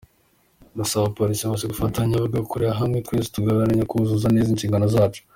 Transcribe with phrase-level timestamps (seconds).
[0.73, 5.21] Ndasaba abapolisi bose gufatanya bagakorera hamwe twese tugaharanira kuzuza neza inshingano zacu".